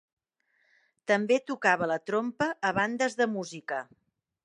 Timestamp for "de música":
3.23-3.83